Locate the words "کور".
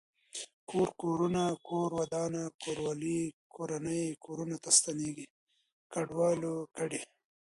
0.69-0.87, 1.67-1.89